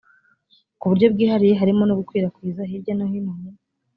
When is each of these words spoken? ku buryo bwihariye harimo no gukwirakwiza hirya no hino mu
ku 0.79 0.85
buryo 0.89 1.07
bwihariye 1.13 1.53
harimo 1.61 1.83
no 1.85 1.97
gukwirakwiza 1.99 2.69
hirya 2.69 2.93
no 2.97 3.05
hino 3.11 3.31
mu 3.39 3.49